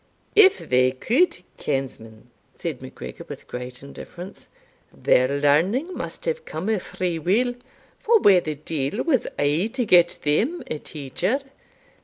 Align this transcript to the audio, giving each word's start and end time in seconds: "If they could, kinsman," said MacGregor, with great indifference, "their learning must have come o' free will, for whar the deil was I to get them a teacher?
"If 0.35 0.57
they 0.67 0.93
could, 0.93 1.43
kinsman," 1.57 2.31
said 2.57 2.81
MacGregor, 2.81 3.23
with 3.29 3.47
great 3.47 3.83
indifference, 3.83 4.47
"their 4.91 5.27
learning 5.27 5.93
must 5.95 6.25
have 6.25 6.43
come 6.43 6.69
o' 6.69 6.79
free 6.79 7.19
will, 7.19 7.53
for 7.99 8.19
whar 8.19 8.41
the 8.41 8.55
deil 8.55 9.03
was 9.03 9.27
I 9.37 9.67
to 9.73 9.85
get 9.85 10.17
them 10.23 10.63
a 10.65 10.79
teacher? 10.79 11.41